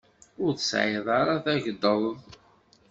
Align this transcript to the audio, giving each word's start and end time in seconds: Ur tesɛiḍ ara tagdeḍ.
Ur 0.43 0.51
tesɛiḍ 0.53 1.07
ara 1.19 1.35
tagdeḍ. 1.45 2.01